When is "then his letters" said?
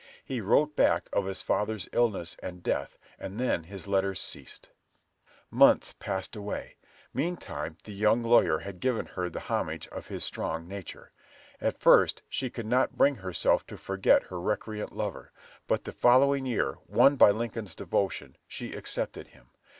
3.39-4.19